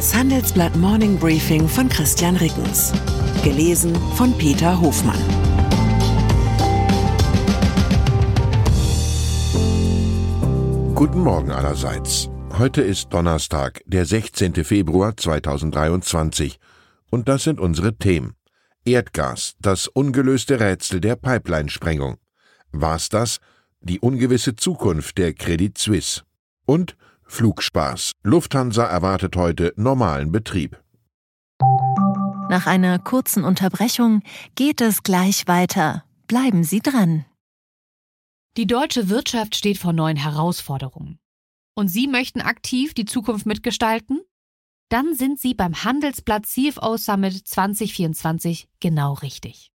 Das 0.00 0.14
Handelsblatt 0.14 0.74
Morning 0.76 1.18
Briefing 1.18 1.68
von 1.68 1.86
Christian 1.86 2.34
Rickens. 2.36 2.90
Gelesen 3.44 3.94
von 4.14 4.32
Peter 4.38 4.80
Hofmann. 4.80 5.20
Guten 10.94 11.20
Morgen 11.20 11.50
allerseits. 11.50 12.30
Heute 12.56 12.80
ist 12.80 13.12
Donnerstag, 13.12 13.82
der 13.84 14.06
16. 14.06 14.64
Februar 14.64 15.18
2023. 15.18 16.58
Und 17.10 17.28
das 17.28 17.44
sind 17.44 17.60
unsere 17.60 17.94
Themen. 17.94 18.36
Erdgas, 18.86 19.56
das 19.60 19.86
ungelöste 19.86 20.60
Rätsel 20.60 21.02
der 21.02 21.16
Pipeline-Sprengung. 21.16 22.16
War's 22.72 23.10
das? 23.10 23.38
Die 23.82 24.00
ungewisse 24.00 24.56
Zukunft 24.56 25.18
der 25.18 25.34
Credit 25.34 25.76
Suisse. 25.76 26.22
Und 26.64 26.96
Flugspaß. 27.30 28.12
Lufthansa 28.22 28.84
erwartet 28.84 29.36
heute 29.36 29.72
normalen 29.76 30.32
Betrieb. 30.32 30.82
Nach 32.50 32.66
einer 32.66 32.98
kurzen 32.98 33.44
Unterbrechung 33.44 34.22
geht 34.56 34.80
es 34.80 35.04
gleich 35.04 35.46
weiter. 35.46 36.04
Bleiben 36.26 36.64
Sie 36.64 36.80
dran. 36.80 37.24
Die 38.56 38.66
deutsche 38.66 39.08
Wirtschaft 39.08 39.54
steht 39.54 39.78
vor 39.78 39.92
neuen 39.92 40.16
Herausforderungen. 40.16 41.20
Und 41.76 41.86
Sie 41.88 42.08
möchten 42.08 42.40
aktiv 42.40 42.92
die 42.92 43.04
Zukunft 43.04 43.46
mitgestalten? 43.46 44.20
Dann 44.88 45.14
sind 45.14 45.38
Sie 45.38 45.54
beim 45.54 45.84
Handelsblatt 45.84 46.46
CFO 46.46 46.96
Summit 46.96 47.46
2024 47.46 48.68
genau 48.80 49.12
richtig. 49.14 49.70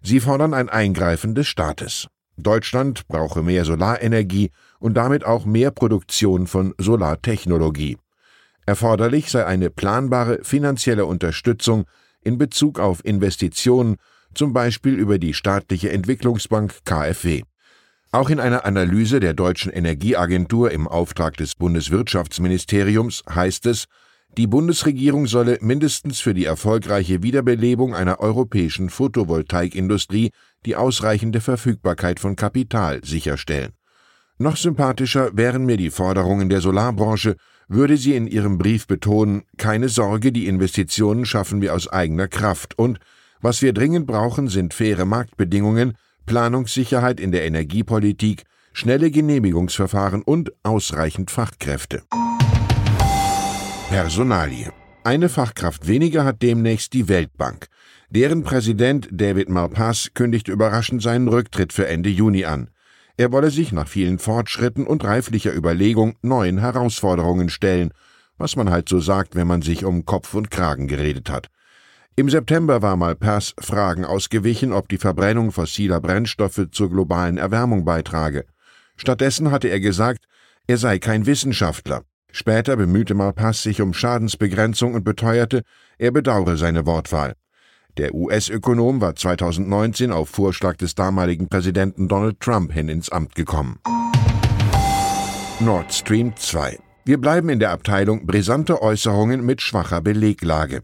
Sie 0.00 0.20
fordern 0.20 0.54
ein 0.54 0.68
Eingreifen 0.68 1.34
des 1.34 1.48
Staates. 1.48 2.06
Deutschland 2.36 3.06
brauche 3.08 3.42
mehr 3.42 3.64
Solarenergie 3.64 4.50
und 4.78 4.94
damit 4.94 5.24
auch 5.24 5.44
mehr 5.44 5.70
Produktion 5.70 6.46
von 6.46 6.74
Solartechnologie. 6.78 7.98
Erforderlich 8.64 9.30
sei 9.30 9.44
eine 9.44 9.70
planbare 9.70 10.40
finanzielle 10.42 11.04
Unterstützung 11.04 11.84
in 12.22 12.38
Bezug 12.38 12.78
auf 12.78 13.04
Investitionen, 13.04 13.96
zum 14.34 14.52
Beispiel 14.52 14.94
über 14.94 15.18
die 15.18 15.34
staatliche 15.34 15.90
Entwicklungsbank 15.90 16.84
KfW. 16.84 17.42
Auch 18.10 18.28
in 18.28 18.40
einer 18.40 18.66
Analyse 18.66 19.20
der 19.20 19.32
Deutschen 19.32 19.72
Energieagentur 19.72 20.70
im 20.70 20.86
Auftrag 20.86 21.36
des 21.38 21.54
Bundeswirtschaftsministeriums 21.54 23.22
heißt 23.28 23.66
es, 23.66 23.86
die 24.38 24.46
Bundesregierung 24.46 25.26
solle 25.26 25.58
mindestens 25.60 26.20
für 26.20 26.32
die 26.32 26.46
erfolgreiche 26.46 27.22
Wiederbelebung 27.22 27.94
einer 27.94 28.20
europäischen 28.20 28.88
Photovoltaikindustrie 28.88 30.30
die 30.64 30.76
ausreichende 30.76 31.40
Verfügbarkeit 31.40 32.18
von 32.18 32.36
Kapital 32.36 33.04
sicherstellen. 33.04 33.72
Noch 34.38 34.56
sympathischer 34.56 35.36
wären 35.36 35.66
mir 35.66 35.76
die 35.76 35.90
Forderungen 35.90 36.48
der 36.48 36.60
Solarbranche, 36.60 37.36
würde 37.68 37.96
sie 37.96 38.16
in 38.16 38.26
ihrem 38.26 38.58
Brief 38.58 38.86
betonen, 38.86 39.42
keine 39.56 39.88
Sorge, 39.88 40.32
die 40.32 40.46
Investitionen 40.46 41.26
schaffen 41.26 41.60
wir 41.60 41.74
aus 41.74 41.88
eigener 41.88 42.28
Kraft 42.28 42.78
und 42.78 42.98
was 43.42 43.60
wir 43.60 43.72
dringend 43.72 44.06
brauchen, 44.06 44.48
sind 44.48 44.72
faire 44.72 45.04
Marktbedingungen, 45.04 45.94
Planungssicherheit 46.26 47.20
in 47.20 47.32
der 47.32 47.44
Energiepolitik, 47.44 48.44
schnelle 48.72 49.10
Genehmigungsverfahren 49.10 50.22
und 50.22 50.52
ausreichend 50.62 51.30
Fachkräfte. 51.30 52.02
Personalie. 53.88 54.72
Eine 55.04 55.28
Fachkraft 55.28 55.88
weniger 55.88 56.24
hat 56.24 56.40
demnächst 56.42 56.92
die 56.92 57.08
Weltbank. 57.08 57.66
Deren 58.08 58.44
Präsident 58.44 59.08
David 59.10 59.48
Malpass 59.48 60.10
kündigt 60.14 60.48
überraschend 60.48 61.02
seinen 61.02 61.28
Rücktritt 61.28 61.72
für 61.72 61.88
Ende 61.88 62.08
Juni 62.08 62.44
an. 62.44 62.70
Er 63.16 63.32
wolle 63.32 63.50
sich 63.50 63.72
nach 63.72 63.88
vielen 63.88 64.18
Fortschritten 64.18 64.86
und 64.86 65.04
reiflicher 65.04 65.54
Überlegung 65.54 66.14
neuen 66.22 66.58
Herausforderungen 66.58 67.48
stellen, 67.48 67.90
was 68.38 68.56
man 68.56 68.70
halt 68.70 68.88
so 68.88 69.00
sagt, 69.00 69.34
wenn 69.34 69.46
man 69.46 69.62
sich 69.62 69.84
um 69.84 70.04
Kopf 70.04 70.34
und 70.34 70.50
Kragen 70.50 70.88
geredet 70.88 71.28
hat. 71.28 71.48
Im 72.14 72.28
September 72.28 72.82
war 72.82 72.96
Malpass 72.96 73.54
Fragen 73.58 74.04
ausgewichen, 74.04 74.74
ob 74.74 74.86
die 74.90 74.98
Verbrennung 74.98 75.50
fossiler 75.50 75.98
Brennstoffe 75.98 76.66
zur 76.70 76.90
globalen 76.90 77.38
Erwärmung 77.38 77.86
beitrage. 77.86 78.44
Stattdessen 78.96 79.50
hatte 79.50 79.68
er 79.68 79.80
gesagt, 79.80 80.26
er 80.66 80.76
sei 80.76 80.98
kein 80.98 81.24
Wissenschaftler. 81.24 82.02
Später 82.30 82.76
bemühte 82.76 83.14
Malpass 83.14 83.62
sich 83.62 83.80
um 83.80 83.94
Schadensbegrenzung 83.94 84.92
und 84.92 85.04
beteuerte, 85.04 85.62
er 85.96 86.10
bedauere 86.10 86.58
seine 86.58 86.84
Wortwahl. 86.84 87.32
Der 87.96 88.14
US-Ökonom 88.14 89.00
war 89.00 89.16
2019 89.16 90.12
auf 90.12 90.28
Vorschlag 90.28 90.76
des 90.76 90.94
damaligen 90.94 91.48
Präsidenten 91.48 92.08
Donald 92.08 92.40
Trump 92.40 92.74
hin 92.74 92.90
ins 92.90 93.08
Amt 93.08 93.34
gekommen. 93.34 93.78
Nord 95.60 95.94
Stream 95.94 96.36
2. 96.36 96.78
Wir 97.06 97.18
bleiben 97.18 97.48
in 97.48 97.58
der 97.58 97.70
Abteilung 97.70 98.26
brisante 98.26 98.82
Äußerungen 98.82 99.44
mit 99.44 99.62
schwacher 99.62 100.02
Beleglage. 100.02 100.82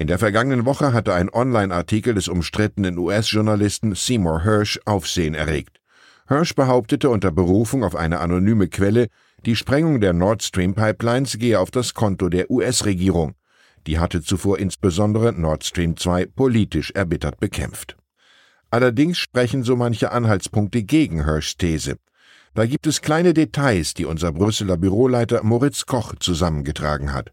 In 0.00 0.06
der 0.06 0.20
vergangenen 0.20 0.64
Woche 0.64 0.92
hatte 0.92 1.12
ein 1.12 1.28
Online-Artikel 1.28 2.14
des 2.14 2.28
umstrittenen 2.28 2.98
US-Journalisten 2.98 3.96
Seymour 3.96 4.44
Hersh 4.44 4.78
Aufsehen 4.84 5.34
erregt. 5.34 5.80
Hersh 6.28 6.54
behauptete 6.54 7.10
unter 7.10 7.32
Berufung 7.32 7.82
auf 7.82 7.96
eine 7.96 8.20
anonyme 8.20 8.68
Quelle, 8.68 9.08
die 9.44 9.56
Sprengung 9.56 10.00
der 10.00 10.12
Nord 10.12 10.44
Stream 10.44 10.74
Pipelines 10.74 11.38
gehe 11.38 11.58
auf 11.58 11.72
das 11.72 11.94
Konto 11.94 12.28
der 12.28 12.48
US-Regierung. 12.48 13.34
Die 13.88 13.98
hatte 13.98 14.22
zuvor 14.22 14.60
insbesondere 14.60 15.32
Nord 15.32 15.64
Stream 15.64 15.96
2 15.96 16.26
politisch 16.26 16.92
erbittert 16.92 17.40
bekämpft. 17.40 17.96
Allerdings 18.70 19.18
sprechen 19.18 19.64
so 19.64 19.74
manche 19.74 20.12
Anhaltspunkte 20.12 20.84
gegen 20.84 21.24
Hirschs 21.24 21.56
These. 21.56 21.96
Da 22.54 22.66
gibt 22.66 22.86
es 22.86 23.02
kleine 23.02 23.34
Details, 23.34 23.94
die 23.94 24.04
unser 24.04 24.30
Brüsseler 24.30 24.76
Büroleiter 24.76 25.42
Moritz 25.42 25.86
Koch 25.86 26.14
zusammengetragen 26.20 27.12
hat. 27.12 27.32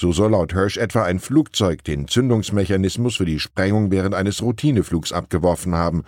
So 0.00 0.12
soll 0.12 0.30
laut 0.30 0.54
Hirsch 0.54 0.78
etwa 0.78 1.02
ein 1.02 1.20
Flugzeug 1.20 1.84
den 1.84 2.08
Zündungsmechanismus 2.08 3.16
für 3.16 3.26
die 3.26 3.38
Sprengung 3.38 3.90
während 3.90 4.14
eines 4.14 4.40
Routineflugs 4.40 5.12
abgeworfen 5.12 5.74
haben. 5.74 6.04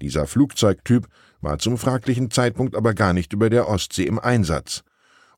Dieser 0.00 0.28
Flugzeugtyp 0.28 1.08
war 1.40 1.58
zum 1.58 1.76
fraglichen 1.76 2.30
Zeitpunkt 2.30 2.76
aber 2.76 2.94
gar 2.94 3.12
nicht 3.12 3.32
über 3.32 3.50
der 3.50 3.68
Ostsee 3.68 4.04
im 4.04 4.20
Einsatz. 4.20 4.84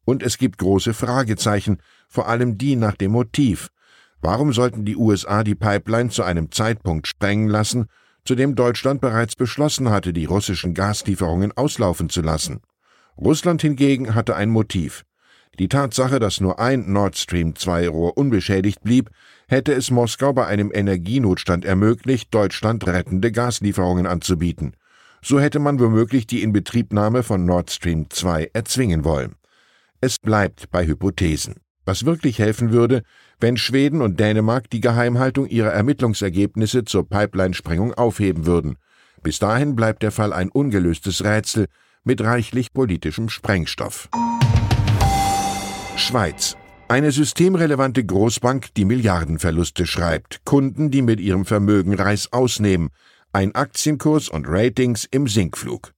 Und 0.04 0.22
es 0.22 0.36
gibt 0.36 0.58
große 0.58 0.92
Fragezeichen, 0.92 1.78
vor 2.06 2.28
allem 2.28 2.58
die 2.58 2.76
nach 2.76 2.94
dem 2.94 3.12
Motiv. 3.12 3.68
Warum 4.20 4.52
sollten 4.52 4.84
die 4.84 4.96
USA 4.96 5.42
die 5.42 5.54
Pipeline 5.54 6.10
zu 6.10 6.24
einem 6.24 6.52
Zeitpunkt 6.52 7.06
sprengen 7.06 7.48
lassen, 7.48 7.86
zu 8.26 8.34
dem 8.34 8.54
Deutschland 8.54 9.00
bereits 9.00 9.34
beschlossen 9.34 9.88
hatte, 9.88 10.12
die 10.12 10.26
russischen 10.26 10.74
Gaslieferungen 10.74 11.52
auslaufen 11.56 12.10
zu 12.10 12.20
lassen? 12.20 12.60
Russland 13.16 13.62
hingegen 13.62 14.14
hatte 14.14 14.36
ein 14.36 14.50
Motiv. 14.50 15.06
Die 15.58 15.68
Tatsache, 15.68 16.18
dass 16.18 16.40
nur 16.40 16.58
ein 16.58 16.92
Nord 16.92 17.16
Stream 17.16 17.54
2 17.54 17.88
Rohr 17.88 18.16
unbeschädigt 18.16 18.82
blieb, 18.82 19.10
hätte 19.46 19.72
es 19.72 19.90
Moskau 19.90 20.32
bei 20.32 20.46
einem 20.46 20.72
Energienotstand 20.74 21.64
ermöglicht, 21.64 22.34
Deutschland 22.34 22.86
rettende 22.86 23.30
Gaslieferungen 23.30 24.06
anzubieten. 24.06 24.74
So 25.22 25.40
hätte 25.40 25.58
man 25.58 25.78
womöglich 25.78 26.26
die 26.26 26.42
Inbetriebnahme 26.42 27.22
von 27.22 27.44
Nord 27.44 27.70
Stream 27.70 28.10
2 28.10 28.50
erzwingen 28.52 29.04
wollen. 29.04 29.36
Es 30.00 30.18
bleibt 30.18 30.70
bei 30.70 30.86
Hypothesen. 30.86 31.56
Was 31.86 32.04
wirklich 32.04 32.38
helfen 32.38 32.72
würde, 32.72 33.02
wenn 33.40 33.56
Schweden 33.56 34.00
und 34.02 34.18
Dänemark 34.18 34.70
die 34.70 34.80
Geheimhaltung 34.80 35.46
ihrer 35.46 35.72
Ermittlungsergebnisse 35.72 36.84
zur 36.84 37.08
Pipeline-Sprengung 37.08 37.94
aufheben 37.94 38.46
würden. 38.46 38.76
Bis 39.22 39.38
dahin 39.38 39.76
bleibt 39.76 40.02
der 40.02 40.10
Fall 40.10 40.32
ein 40.32 40.50
ungelöstes 40.50 41.24
Rätsel 41.24 41.66
mit 42.04 42.20
reichlich 42.22 42.72
politischem 42.72 43.28
Sprengstoff. 43.28 44.08
Schweiz. 45.96 46.56
Eine 46.88 47.12
systemrelevante 47.12 48.05
Großbank, 48.05 48.75
die 48.75 48.85
Milliardenverluste 48.85 49.87
schreibt, 49.87 50.44
Kunden, 50.44 50.91
die 50.91 51.02
mit 51.02 51.20
ihrem 51.20 51.44
Vermögen 51.44 51.94
Reis 51.94 52.32
ausnehmen, 52.32 52.91
ein 53.32 53.55
Aktienkurs 53.55 54.29
und 54.29 54.46
Ratings 54.49 55.06
im 55.11 55.26
Sinkflug. 55.26 55.93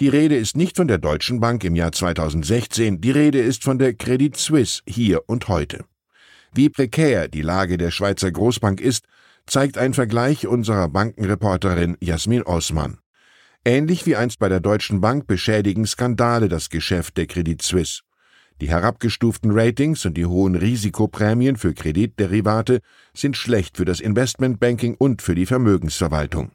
Die 0.00 0.08
Rede 0.08 0.36
ist 0.36 0.56
nicht 0.56 0.76
von 0.76 0.86
der 0.86 0.98
Deutschen 0.98 1.40
Bank 1.40 1.64
im 1.64 1.74
Jahr 1.74 1.92
2016, 1.92 3.00
die 3.00 3.10
Rede 3.10 3.40
ist 3.40 3.64
von 3.64 3.78
der 3.78 3.94
Credit 3.94 4.36
Suisse 4.36 4.82
hier 4.86 5.22
und 5.26 5.48
heute. 5.48 5.84
Wie 6.52 6.68
prekär 6.68 7.28
die 7.28 7.42
Lage 7.42 7.78
der 7.78 7.90
Schweizer 7.90 8.30
Großbank 8.30 8.80
ist, 8.80 9.06
zeigt 9.46 9.76
ein 9.76 9.94
Vergleich 9.94 10.46
unserer 10.46 10.88
Bankenreporterin 10.88 11.96
Jasmin 12.00 12.42
Osman. 12.42 12.98
Ähnlich 13.64 14.06
wie 14.06 14.16
einst 14.16 14.38
bei 14.38 14.48
der 14.48 14.60
Deutschen 14.60 15.00
Bank 15.00 15.26
beschädigen 15.26 15.86
Skandale 15.86 16.48
das 16.48 16.70
Geschäft 16.70 17.16
der 17.16 17.26
Credit 17.26 17.60
Suisse. 17.60 18.02
Die 18.60 18.68
herabgestuften 18.68 19.52
Ratings 19.52 20.04
und 20.04 20.14
die 20.14 20.26
hohen 20.26 20.56
Risikoprämien 20.56 21.56
für 21.56 21.74
Kreditderivate 21.74 22.80
sind 23.14 23.36
schlecht 23.36 23.76
für 23.76 23.84
das 23.84 24.00
Investmentbanking 24.00 24.96
und 24.96 25.22
für 25.22 25.36
die 25.36 25.46
Vermögensverwaltung. 25.46 26.50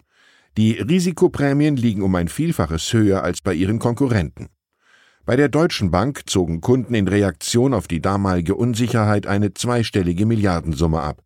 Die 0.58 0.74
Risikoprämien 0.74 1.78
liegen 1.78 2.02
um 2.02 2.14
ein 2.16 2.28
Vielfaches 2.28 2.92
höher 2.92 3.24
als 3.24 3.42
bei 3.42 3.54
ihren 3.54 3.80
Konkurrenten. 3.80 4.50
Bei 5.26 5.38
der 5.38 5.48
Deutschen 5.48 5.90
Bank 5.90 6.24
zogen 6.26 6.60
Kunden 6.60 6.94
in 6.94 7.08
Reaktion 7.08 7.74
auf 7.74 7.88
die 7.88 8.02
damalige 8.02 8.56
Unsicherheit 8.56 9.26
eine 9.26 9.54
zweistellige 9.54 10.26
Milliardensumme 10.26 11.00
ab. 11.00 11.24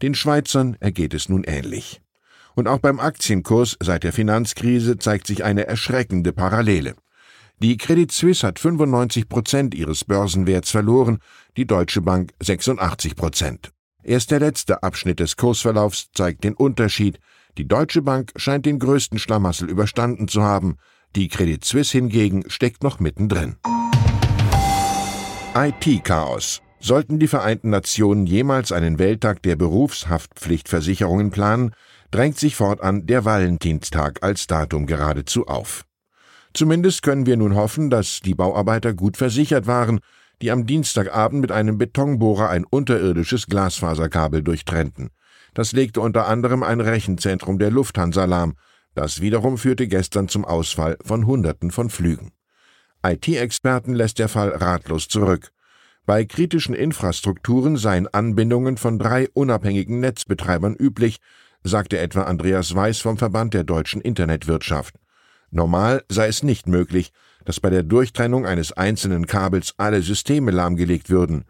Den 0.00 0.14
Schweizern 0.14 0.76
ergeht 0.78 1.12
es 1.12 1.28
nun 1.28 1.42
ähnlich. 1.42 2.00
Und 2.54 2.68
auch 2.68 2.78
beim 2.78 3.00
Aktienkurs 3.00 3.76
seit 3.80 4.04
der 4.04 4.12
Finanzkrise 4.12 4.98
zeigt 4.98 5.26
sich 5.26 5.42
eine 5.42 5.66
erschreckende 5.66 6.32
Parallele. 6.32 6.94
Die 7.62 7.76
Credit 7.76 8.10
Suisse 8.10 8.46
hat 8.46 8.58
95 8.58 9.28
Prozent 9.28 9.74
ihres 9.74 10.06
Börsenwerts 10.06 10.70
verloren, 10.70 11.18
die 11.58 11.66
Deutsche 11.66 12.00
Bank 12.00 12.32
86 12.40 13.16
Prozent. 13.16 13.70
Erst 14.02 14.30
der 14.30 14.40
letzte 14.40 14.82
Abschnitt 14.82 15.20
des 15.20 15.36
Kursverlaufs 15.36 16.08
zeigt 16.14 16.44
den 16.44 16.54
Unterschied, 16.54 17.20
die 17.58 17.68
Deutsche 17.68 18.00
Bank 18.00 18.32
scheint 18.36 18.64
den 18.64 18.78
größten 18.78 19.18
Schlamassel 19.18 19.68
überstanden 19.68 20.26
zu 20.26 20.42
haben, 20.42 20.76
die 21.16 21.28
Credit 21.28 21.62
Suisse 21.62 21.92
hingegen 21.92 22.48
steckt 22.48 22.82
noch 22.82 22.98
mittendrin. 22.98 23.56
IT-Chaos. 25.54 26.62
Sollten 26.78 27.18
die 27.18 27.28
Vereinten 27.28 27.68
Nationen 27.68 28.24
jemals 28.24 28.72
einen 28.72 28.98
Welttag 28.98 29.42
der 29.42 29.56
Berufshaftpflichtversicherungen 29.56 31.30
planen, 31.30 31.74
drängt 32.10 32.38
sich 32.38 32.56
fortan 32.56 33.04
der 33.04 33.26
Valentinstag 33.26 34.22
als 34.22 34.46
Datum 34.46 34.86
geradezu 34.86 35.46
auf. 35.46 35.84
Zumindest 36.52 37.02
können 37.02 37.26
wir 37.26 37.36
nun 37.36 37.54
hoffen, 37.54 37.90
dass 37.90 38.20
die 38.20 38.34
Bauarbeiter 38.34 38.92
gut 38.92 39.16
versichert 39.16 39.66
waren, 39.66 40.00
die 40.42 40.50
am 40.50 40.66
Dienstagabend 40.66 41.40
mit 41.40 41.52
einem 41.52 41.78
Betonbohrer 41.78 42.48
ein 42.48 42.64
unterirdisches 42.64 43.46
Glasfaserkabel 43.46 44.42
durchtrennten. 44.42 45.10
Das 45.54 45.72
legte 45.72 46.00
unter 46.00 46.26
anderem 46.26 46.62
ein 46.62 46.80
Rechenzentrum 46.80 47.58
der 47.58 47.70
Lufthansa 47.70 48.24
lahm. 48.24 48.54
Das 48.94 49.20
wiederum 49.20 49.58
führte 49.58 49.86
gestern 49.86 50.28
zum 50.28 50.44
Ausfall 50.44 50.96
von 51.04 51.26
Hunderten 51.26 51.70
von 51.70 51.90
Flügen. 51.90 52.32
IT-Experten 53.04 53.94
lässt 53.94 54.18
der 54.18 54.28
Fall 54.28 54.50
ratlos 54.50 55.08
zurück. 55.08 55.52
Bei 56.06 56.24
kritischen 56.24 56.74
Infrastrukturen 56.74 57.76
seien 57.76 58.08
Anbindungen 58.08 58.76
von 58.76 58.98
drei 58.98 59.28
unabhängigen 59.32 60.00
Netzbetreibern 60.00 60.74
üblich, 60.74 61.18
sagte 61.62 61.98
etwa 61.98 62.22
Andreas 62.22 62.74
Weiß 62.74 63.00
vom 63.00 63.16
Verband 63.16 63.54
der 63.54 63.64
deutschen 63.64 64.00
Internetwirtschaft. 64.00 64.96
Normal 65.50 66.04
sei 66.08 66.28
es 66.28 66.42
nicht 66.42 66.66
möglich, 66.66 67.12
dass 67.44 67.60
bei 67.60 67.70
der 67.70 67.82
Durchtrennung 67.82 68.46
eines 68.46 68.72
einzelnen 68.72 69.26
Kabels 69.26 69.74
alle 69.76 70.02
Systeme 70.02 70.50
lahmgelegt 70.50 71.10
würden. 71.10 71.44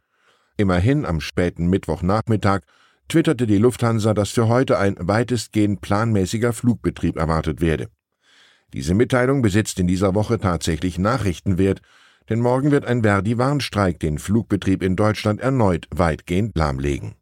Immerhin 0.56 1.04
am 1.04 1.20
späten 1.20 1.68
Mittwochnachmittag 1.68 2.60
twitterte 3.08 3.46
die 3.46 3.58
Lufthansa, 3.58 4.14
dass 4.14 4.30
für 4.30 4.48
heute 4.48 4.78
ein 4.78 4.96
weitestgehend 4.98 5.80
planmäßiger 5.80 6.52
Flugbetrieb 6.52 7.16
erwartet 7.16 7.60
werde. 7.60 7.88
Diese 8.72 8.94
Mitteilung 8.94 9.42
besitzt 9.42 9.80
in 9.80 9.88
dieser 9.88 10.14
Woche 10.14 10.38
tatsächlich 10.38 10.98
Nachrichtenwert, 10.98 11.80
denn 12.28 12.40
morgen 12.40 12.70
wird 12.70 12.84
ein 12.84 13.02
Verdi-Warnstreik 13.02 13.98
den 13.98 14.18
Flugbetrieb 14.18 14.82
in 14.82 14.94
Deutschland 14.94 15.40
erneut 15.40 15.88
weitgehend 15.90 16.56
lahmlegen. 16.56 17.16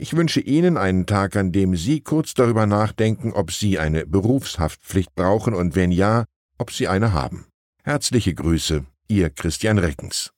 Ich 0.00 0.14
wünsche 0.16 0.40
Ihnen 0.40 0.76
einen 0.76 1.06
Tag, 1.06 1.34
an 1.34 1.50
dem 1.50 1.74
Sie 1.74 2.00
kurz 2.00 2.32
darüber 2.32 2.66
nachdenken, 2.66 3.32
ob 3.32 3.50
Sie 3.50 3.80
eine 3.80 4.06
Berufshaftpflicht 4.06 5.12
brauchen 5.16 5.54
und 5.54 5.74
wenn 5.74 5.90
ja, 5.90 6.26
ob 6.56 6.70
Sie 6.70 6.86
eine 6.86 7.12
haben. 7.12 7.46
Herzliche 7.82 8.32
Grüße, 8.32 8.84
Ihr 9.08 9.30
Christian 9.30 9.76
Reckens. 9.76 10.30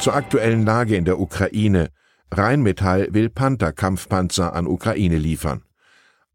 Zur 0.00 0.14
aktuellen 0.14 0.64
Lage 0.64 0.96
in 0.96 1.04
der 1.04 1.20
Ukraine. 1.20 1.90
Rheinmetall 2.32 3.14
will 3.14 3.30
Panther-Kampfpanzer 3.30 4.54
an 4.54 4.66
Ukraine 4.66 5.16
liefern. 5.16 5.62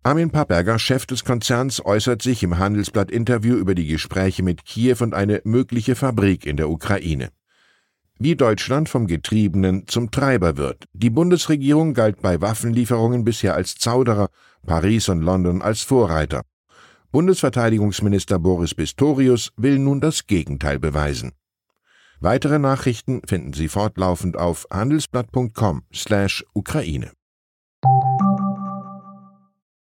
Armin 0.02 0.30
Papperger, 0.30 0.80
Chef 0.80 1.06
des 1.06 1.26
Konzerns, 1.26 1.86
äußert 1.86 2.22
sich 2.22 2.42
im 2.44 2.58
Handelsblatt-Interview 2.58 3.56
über 3.56 3.76
die 3.76 3.88
Gespräche 3.88 4.44
mit 4.44 4.64
Kiew 4.64 4.96
und 5.02 5.14
eine 5.14 5.42
mögliche 5.44 5.96
Fabrik 5.96 6.46
in 6.46 6.56
der 6.56 6.70
Ukraine. 6.70 7.32
Wie 8.20 8.36
Deutschland 8.36 8.90
vom 8.90 9.08
Getriebenen 9.08 9.88
zum 9.88 10.12
Treiber 10.12 10.58
wird. 10.58 10.84
Die 10.94 11.10
Bundesregierung 11.10 11.94
galt 11.94 12.22
bei 12.22 12.42
Waffenlieferungen 12.42 13.24
bisher 13.24 13.56
als 13.56 13.76
Zauderer, 13.76 14.28
Paris 14.66 15.08
und 15.10 15.22
London 15.22 15.62
als 15.62 15.82
Vorreiter. 15.82 16.42
Bundesverteidigungsminister 17.12 18.40
Boris 18.40 18.74
Pistorius 18.76 19.52
will 19.58 19.80
nun 19.80 20.02
das 20.02 20.26
Gegenteil 20.26 20.80
beweisen. 20.80 21.34
Weitere 22.20 22.60
Nachrichten 22.60 23.22
finden 23.28 23.54
Sie 23.54 23.68
fortlaufend 23.68 24.38
auf 24.38 24.68
handelsblatt.com/Ukraine. 24.72 27.12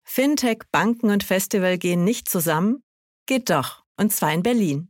Fintech, 0.03 0.63
Banken 0.71 1.09
und 1.09 1.24
Festival 1.24 1.77
gehen 1.77 2.03
nicht 2.03 2.27
zusammen? 2.30 2.83
Geht 3.25 3.50
doch, 3.50 3.83
und 3.97 4.12
zwar 4.12 4.33
in 4.33 4.44
Berlin. 4.44 4.89